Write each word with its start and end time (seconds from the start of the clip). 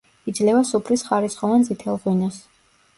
იძლევა 0.31 0.63
სუფრის 0.69 1.05
ხარისხოვან 1.11 1.69
წითელ 1.71 2.05
ღვინოს. 2.05 2.45